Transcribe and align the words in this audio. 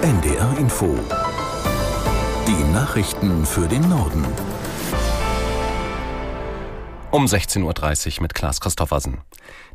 NDR 0.00 0.56
Info. 0.58 0.96
Die 2.46 2.72
Nachrichten 2.72 3.44
für 3.44 3.66
den 3.66 3.88
Norden. 3.88 4.24
Um 7.10 7.24
16.30 7.24 8.18
Uhr 8.18 8.22
mit 8.22 8.32
Klaas 8.32 8.60
Christoffersen. 8.60 9.18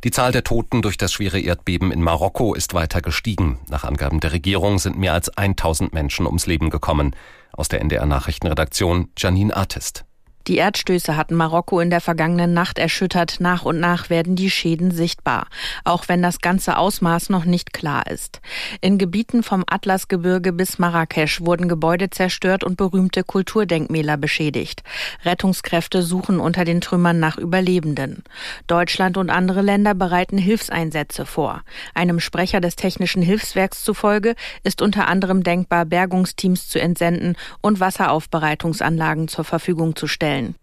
Die 0.02 0.10
Zahl 0.10 0.32
der 0.32 0.42
Toten 0.42 0.80
durch 0.80 0.96
das 0.96 1.12
schwere 1.12 1.38
Erdbeben 1.38 1.92
in 1.92 2.00
Marokko 2.00 2.54
ist 2.54 2.72
weiter 2.72 3.02
gestiegen. 3.02 3.58
Nach 3.68 3.84
Angaben 3.84 4.20
der 4.20 4.32
Regierung 4.32 4.78
sind 4.78 4.96
mehr 4.96 5.12
als 5.12 5.28
1000 5.28 5.92
Menschen 5.92 6.24
ums 6.24 6.46
Leben 6.46 6.70
gekommen. 6.70 7.14
Aus 7.52 7.68
der 7.68 7.82
NDR 7.82 8.06
Nachrichtenredaktion 8.06 9.10
Janine 9.18 9.54
Artist. 9.54 10.06
Die 10.46 10.58
Erdstöße 10.58 11.16
hatten 11.16 11.36
Marokko 11.36 11.80
in 11.80 11.88
der 11.88 12.02
vergangenen 12.02 12.52
Nacht 12.52 12.78
erschüttert. 12.78 13.36
Nach 13.38 13.64
und 13.64 13.80
nach 13.80 14.10
werden 14.10 14.36
die 14.36 14.50
Schäden 14.50 14.90
sichtbar, 14.90 15.46
auch 15.84 16.06
wenn 16.08 16.20
das 16.20 16.40
ganze 16.40 16.76
Ausmaß 16.76 17.30
noch 17.30 17.46
nicht 17.46 17.72
klar 17.72 18.06
ist. 18.08 18.42
In 18.82 18.98
Gebieten 18.98 19.42
vom 19.42 19.64
Atlasgebirge 19.66 20.52
bis 20.52 20.78
Marrakesch 20.78 21.40
wurden 21.40 21.66
Gebäude 21.66 22.10
zerstört 22.10 22.62
und 22.62 22.76
berühmte 22.76 23.24
Kulturdenkmäler 23.24 24.18
beschädigt. 24.18 24.82
Rettungskräfte 25.24 26.02
suchen 26.02 26.38
unter 26.40 26.66
den 26.66 26.82
Trümmern 26.82 27.18
nach 27.18 27.38
Überlebenden. 27.38 28.22
Deutschland 28.66 29.16
und 29.16 29.30
andere 29.30 29.62
Länder 29.62 29.94
bereiten 29.94 30.36
Hilfseinsätze 30.36 31.24
vor. 31.24 31.62
Einem 31.94 32.20
Sprecher 32.20 32.60
des 32.60 32.76
Technischen 32.76 33.22
Hilfswerks 33.22 33.82
zufolge 33.82 34.34
ist 34.62 34.82
unter 34.82 35.08
anderem 35.08 35.42
denkbar, 35.42 35.86
Bergungsteams 35.86 36.68
zu 36.68 36.78
entsenden 36.78 37.34
und 37.62 37.80
Wasseraufbereitungsanlagen 37.80 39.28
zur 39.28 39.44
Verfügung 39.44 39.96
zu 39.96 40.06
stellen 40.06 40.33
stellen. 40.34 40.54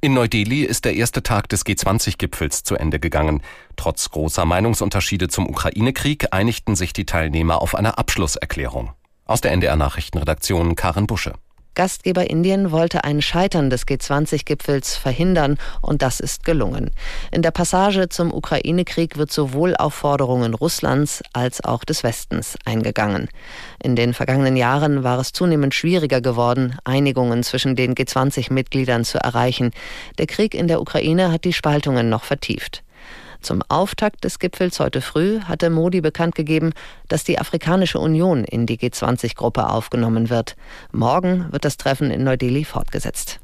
In 0.00 0.14
Neu-Delhi 0.14 0.64
ist 0.64 0.84
der 0.84 0.94
erste 0.94 1.22
Tag 1.22 1.48
des 1.48 1.64
G20-Gipfels 1.64 2.64
zu 2.64 2.74
Ende 2.74 2.98
gegangen. 2.98 3.40
Trotz 3.76 4.10
großer 4.10 4.44
Meinungsunterschiede 4.44 5.28
zum 5.28 5.48
Ukraine-Krieg 5.48 6.32
einigten 6.32 6.74
sich 6.74 6.92
die 6.92 7.06
Teilnehmer 7.06 7.62
auf 7.62 7.76
eine 7.76 7.98
Abschlusserklärung. 7.98 8.92
Aus 9.26 9.40
der 9.40 9.52
NDR-Nachrichtenredaktion 9.52 10.74
Karin 10.74 11.06
Busche. 11.06 11.34
Gastgeber 11.74 12.28
Indien 12.28 12.70
wollte 12.70 13.04
ein 13.04 13.22
Scheitern 13.22 13.70
des 13.70 13.86
G20-Gipfels 13.86 14.96
verhindern 14.96 15.56
und 15.80 16.02
das 16.02 16.20
ist 16.20 16.44
gelungen. 16.44 16.90
In 17.30 17.40
der 17.40 17.50
Passage 17.50 18.10
zum 18.10 18.32
Ukraine-Krieg 18.32 19.16
wird 19.16 19.32
sowohl 19.32 19.74
auf 19.76 19.94
Forderungen 19.94 20.52
Russlands 20.52 21.22
als 21.32 21.64
auch 21.64 21.84
des 21.84 22.02
Westens 22.02 22.56
eingegangen. 22.66 23.28
In 23.82 23.96
den 23.96 24.12
vergangenen 24.12 24.56
Jahren 24.56 25.02
war 25.02 25.18
es 25.18 25.32
zunehmend 25.32 25.74
schwieriger 25.74 26.20
geworden, 26.20 26.76
Einigungen 26.84 27.42
zwischen 27.42 27.74
den 27.74 27.94
G20-Mitgliedern 27.94 29.04
zu 29.04 29.18
erreichen. 29.18 29.70
Der 30.18 30.26
Krieg 30.26 30.54
in 30.54 30.68
der 30.68 30.80
Ukraine 30.80 31.32
hat 31.32 31.44
die 31.44 31.54
Spaltungen 31.54 32.10
noch 32.10 32.24
vertieft. 32.24 32.82
Zum 33.42 33.62
Auftakt 33.68 34.24
des 34.24 34.38
Gipfels 34.38 34.78
heute 34.80 35.00
früh 35.00 35.40
hatte 35.40 35.68
Modi 35.68 36.00
bekannt 36.00 36.34
gegeben, 36.34 36.72
dass 37.08 37.24
die 37.24 37.38
Afrikanische 37.38 37.98
Union 37.98 38.44
in 38.44 38.66
die 38.66 38.78
G20-Gruppe 38.78 39.68
aufgenommen 39.68 40.30
wird. 40.30 40.56
Morgen 40.92 41.52
wird 41.52 41.64
das 41.64 41.76
Treffen 41.76 42.10
in 42.10 42.24
Neu-Delhi 42.24 42.64
fortgesetzt. 42.64 43.40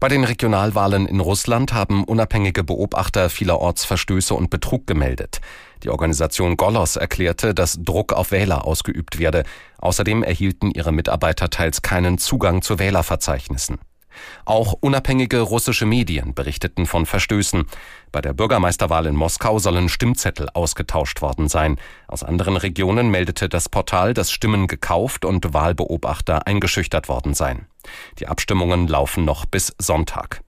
Bei 0.00 0.08
den 0.08 0.24
Regionalwahlen 0.24 1.06
in 1.06 1.20
Russland 1.20 1.72
haben 1.72 2.02
unabhängige 2.02 2.64
Beobachter 2.64 3.30
vielerorts 3.30 3.84
Verstöße 3.84 4.34
und 4.34 4.50
Betrug 4.50 4.88
gemeldet. 4.88 5.40
Die 5.84 5.90
Organisation 5.90 6.56
Golos 6.56 6.96
erklärte, 6.96 7.54
dass 7.54 7.78
Druck 7.80 8.12
auf 8.12 8.32
Wähler 8.32 8.66
ausgeübt 8.66 9.20
werde. 9.20 9.44
Außerdem 9.78 10.24
erhielten 10.24 10.72
ihre 10.72 10.90
Mitarbeiter 10.90 11.50
teils 11.50 11.82
keinen 11.82 12.18
Zugang 12.18 12.62
zu 12.62 12.80
Wählerverzeichnissen. 12.80 13.78
Auch 14.44 14.74
unabhängige 14.80 15.40
russische 15.40 15.86
Medien 15.86 16.34
berichteten 16.34 16.86
von 16.86 17.06
Verstößen. 17.06 17.64
Bei 18.10 18.20
der 18.20 18.32
Bürgermeisterwahl 18.32 19.06
in 19.06 19.14
Moskau 19.14 19.58
sollen 19.58 19.88
Stimmzettel 19.88 20.48
ausgetauscht 20.54 21.22
worden 21.22 21.48
sein. 21.48 21.78
Aus 22.08 22.22
anderen 22.22 22.56
Regionen 22.56 23.10
meldete 23.10 23.48
das 23.48 23.68
Portal, 23.68 24.14
dass 24.14 24.30
Stimmen 24.30 24.66
gekauft 24.66 25.24
und 25.24 25.54
Wahlbeobachter 25.54 26.46
eingeschüchtert 26.46 27.08
worden 27.08 27.34
seien. 27.34 27.66
Die 28.18 28.26
Abstimmungen 28.26 28.88
laufen 28.88 29.24
noch 29.24 29.46
bis 29.46 29.74
Sonntag. 29.78 30.42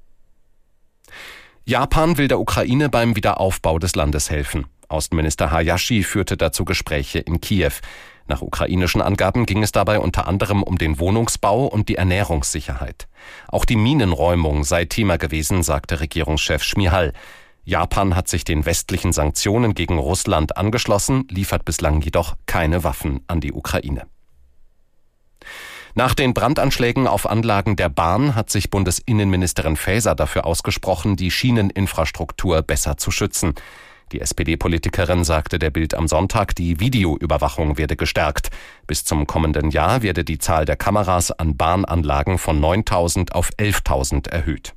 Japan 1.65 2.19
will 2.19 2.29
der 2.29 2.41
Ukraine 2.41 2.91
beim 2.91 3.17
Wiederaufbau 3.17 3.79
des 3.79 3.95
Landes 3.95 4.31
helfen. 4.31 4.67
Außenminister 4.89 5.51
Hayashi 5.51 6.03
führte 6.03 6.37
dazu 6.37 6.65
Gespräche 6.65 7.21
in 7.21 7.41
Kiew. 7.41 7.73
Nach 8.27 8.41
ukrainischen 8.41 9.03
Angaben 9.03 9.45
ging 9.45 9.63
es 9.63 9.73
dabei 9.73 9.99
unter 9.99 10.27
anderem 10.27 10.63
um 10.63 10.79
den 10.79 10.99
Wohnungsbau 10.99 11.67
und 11.67 11.89
die 11.89 11.97
Ernährungssicherheit. 11.97 13.07
Auch 13.49 13.65
die 13.65 13.77
Minenräumung 13.77 14.65
sei 14.65 14.87
Thema 14.87 15.19
gewesen, 15.19 15.63
sagte 15.63 16.01
Regierungschef 16.01 16.63
Schmihal. 16.63 17.13
Japan 17.65 18.15
hat 18.17 18.29
sich 18.29 18.45
den 18.45 18.67
westlichen 18.67 19.13
Sanktionen 19.13 19.75
gegen 19.75 19.99
Russland 19.99 20.57
angeschlossen, 20.57 21.27
liefert 21.31 21.65
bislang 21.65 22.01
jedoch 22.01 22.35
keine 22.47 22.85
Waffen 22.85 23.21
an 23.27 23.41
die 23.41 23.53
Ukraine. 23.53 24.07
Nach 25.97 26.15
den 26.15 26.35
Brandanschlägen 26.35 27.07
auf 27.07 27.29
Anlagen 27.29 27.77
der 27.77 27.89
Bahn 27.89 28.35
hat 28.35 28.51
sich 28.51 28.69
Bundesinnenministerin 28.69 29.77
Faeser 29.77 30.17
dafür 30.17 30.45
ausgesprochen, 30.45 31.15
die 31.17 31.31
Schieneninfrastruktur 31.31 32.63
besser 32.63 32.97
zu 32.97 33.13
schützen. 33.13 33.55
Die 34.15 34.21
SPD-Politikerin 34.21 35.25
sagte 35.25 35.59
der 35.59 35.71
Bild 35.71 35.93
am 35.93 36.07
Sonntag, 36.07 36.55
die 36.55 36.79
Videoüberwachung 36.79 37.79
werde 37.79 37.97
gestärkt. 37.97 38.51
Bis 38.87 39.05
zum 39.05 39.27
kommenden 39.27 39.73
Jahr 39.73 40.03
werde 40.03 40.23
die 40.23 40.39
Zahl 40.39 40.67
der 40.67 40.77
Kameras 40.77 41.33
an 41.33 41.57
Bahnanlagen 41.57 42.39
von 42.39 42.61
9000 42.61 43.35
auf 43.35 43.51
11.000 43.59 44.29
erhöht. 44.29 44.75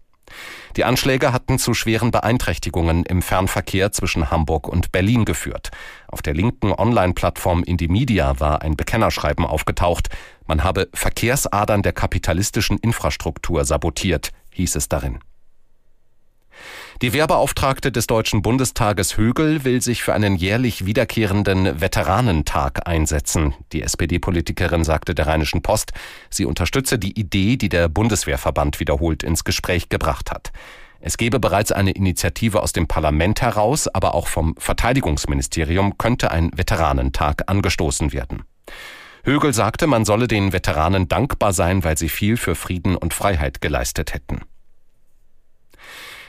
Die 0.76 0.86
Anschläge 0.86 1.34
hatten 1.34 1.60
zu 1.60 1.76
schweren 1.76 2.10
Beeinträchtigungen 2.10 3.06
im 3.06 3.22
Fernverkehr 3.22 3.92
zwischen 3.92 4.32
Hamburg 4.32 4.68
und 4.68 4.92
Berlin 4.92 5.24
geführt. 5.24 5.70
Auf 6.08 6.24
der 6.24 6.34
linken 6.34 6.72
Online-Plattform 6.72 7.62
Indymedia 7.62 8.40
war 8.40 8.64
ein 8.64 8.76
Bekennerschreiben 8.76 9.46
aufgetaucht. 9.46 10.10
Man 10.48 10.64
habe 10.64 10.90
Verkehrsadern 10.96 11.84
der 11.84 11.94
kapitalistischen 11.94 12.80
Infrastruktur 12.80 13.66
sabotiert, 13.66 14.32
hieß 14.50 14.76
es 14.78 14.90
darin. 14.90 15.20
Die 17.04 17.14
Wehrbeauftragte 17.14 17.92
des 17.92 18.08
Deutschen 18.08 18.42
Bundestages 18.42 19.18
Högel 19.18 19.64
will 19.64 19.84
sich 19.84 20.02
für 20.02 20.16
einen 20.16 20.36
jährlich 20.36 20.88
wiederkehrenden 20.88 21.80
Veteranentag 21.80 22.88
einsetzen. 22.88 23.54
Die 23.72 23.84
SPD-Politikerin 23.84 24.84
sagte 24.84 25.14
der 25.14 25.28
Rheinischen 25.28 25.62
Post, 25.62 25.92
sie 26.32 26.46
unterstütze 26.46 26.98
die 26.98 27.20
Idee, 27.20 27.56
die 27.56 27.70
der 27.70 27.88
Bundeswehrverband 27.88 28.80
wiederholt 28.80 29.22
ins 29.22 29.44
Gespräch 29.44 29.90
gebracht 29.90 30.32
hat. 30.32 30.52
Es 31.00 31.18
gebe 31.18 31.40
bereits 31.40 31.72
eine 31.72 31.92
Initiative 31.92 32.64
aus 32.64 32.74
dem 32.74 32.88
Parlament 32.88 33.44
heraus, 33.44 33.88
aber 33.88 34.16
auch 34.16 34.26
vom 34.26 34.56
Verteidigungsministerium 34.58 36.00
könnte 36.00 36.32
ein 36.32 36.50
Veteranentag 36.56 37.44
angestoßen 37.46 38.12
werden. 38.12 38.42
Högel 39.24 39.54
sagte, 39.54 39.86
man 39.86 40.04
solle 40.04 40.28
den 40.28 40.52
Veteranen 40.52 41.08
dankbar 41.08 41.54
sein, 41.54 41.84
weil 41.84 41.96
sie 41.96 42.10
viel 42.10 42.38
für 42.38 42.56
Frieden 42.56 42.96
und 42.96 43.14
Freiheit 43.14 43.62
geleistet 43.62 44.16
hätten. 44.16 44.42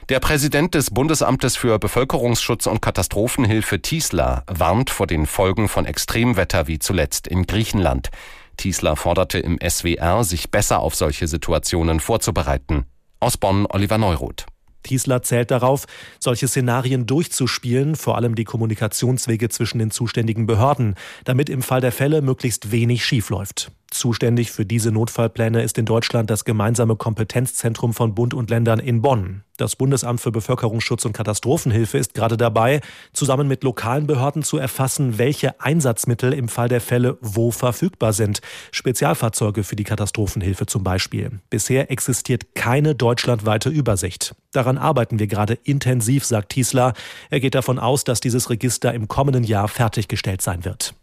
Der 0.09 0.21
Präsident 0.21 0.75
des 0.75 0.91
Bundesamtes 0.91 1.59
für 1.59 1.79
Bevölkerungsschutz 1.79 2.67
und 2.67 2.81
Katastrophenhilfe 2.81 3.83
Tiesler 3.83 4.43
warnt 4.47 4.89
vor 4.89 5.07
den 5.07 5.27
Folgen 5.27 5.69
von 5.69 5.85
Extremwetter 5.85 6.67
wie 6.67 6.79
zuletzt 6.79 7.27
in 7.27 7.47
Griechenland. 7.47 8.09
Tiesler 8.57 8.97
forderte 8.97 9.39
im 9.39 9.59
SWR, 9.61 10.25
sich 10.25 10.51
besser 10.51 10.79
auf 10.81 10.95
solche 10.95 11.29
Situationen 11.29 12.01
vorzubereiten. 12.01 12.87
Aus 13.21 13.37
Bonn 13.37 13.67
Oliver 13.69 13.99
Neuroth. 13.99 14.47
Tiesler 14.89 15.23
zählt 15.23 15.51
darauf, 15.51 15.87
solche 16.19 16.49
Szenarien 16.49 17.07
durchzuspielen, 17.07 17.95
vor 17.95 18.17
allem 18.17 18.35
die 18.35 18.45
Kommunikationswege 18.45 19.51
zwischen 19.51 19.79
den 19.79 19.91
zuständigen 19.91 20.47
Behörden, 20.47 20.95
damit 21.25 21.51
im 21.51 21.63
Fall 21.63 21.81
der 21.81 21.93
Fälle 21.93 22.23
möglichst 22.23 22.71
wenig 22.73 23.05
schiefläuft. 23.05 23.71
Zuständig 23.91 24.51
für 24.53 24.67
diese 24.67 24.93
Notfallpläne 24.93 25.63
ist 25.63 25.79
in 25.79 25.87
Deutschland 25.87 26.29
das 26.29 26.45
gemeinsame 26.45 26.97
Kompetenzzentrum 26.97 27.95
von 27.95 28.15
Bund 28.15 28.35
und 28.35 28.51
Ländern 28.51 28.81
in 28.81 29.01
Bonn. 29.01 29.45
Das 29.57 29.77
Bundesamt 29.77 30.21
für 30.21 30.31
Bevölkerungsschutz 30.31 31.07
und 31.07 31.15
Katastrophenhilfe 31.15 31.97
ist 31.97 32.15
gerade 32.15 32.37
dabei, 32.37 32.81
zusammen 33.13 33.49
mit 33.49 33.65
lokalen 33.65 34.07
Behörden 34.07 34.43
zu 34.43 34.59
erfassen, 34.59 35.19
welche 35.19 35.61
Einsatzmittel 35.61 36.35
im 36.35 36.49
Fall 36.49 36.69
der 36.69 36.83
Fälle 36.83 37.17
wo 37.23 37.51
verfügbar 37.51 38.13
sind. 38.13 38.41
Spezialfahrzeuge 38.73 39.65
für 39.65 39.75
die 39.75 39.85
Katastrophenhilfe 39.85 40.67
zum 40.67 40.85
Beispiel. 40.85 41.41
Bisher 41.49 41.91
existiert 41.91 42.55
keine 42.55 42.95
deutschlandweite 42.95 43.71
Übersicht. 43.71 44.35
Daran 44.79 44.91
arbeiten 44.91 45.19
wir 45.19 45.27
gerade 45.27 45.55
intensiv, 45.65 46.25
sagt 46.25 46.51
Tiesler. 46.51 46.93
Er 47.31 47.41
geht 47.41 47.57
davon 47.57 47.81
aus, 47.81 48.05
dass 48.05 48.21
dieses 48.21 48.49
Register 48.49 48.95
im 48.95 49.09
kommenden 49.09 49.43
Jahr 49.43 49.67
fertiggestellt 49.67 50.41
sein 50.41 50.65
wird. 50.65 50.95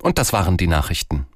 Und 0.00 0.16
das 0.16 0.32
waren 0.32 0.56
die 0.56 0.66
Nachrichten. 0.66 1.26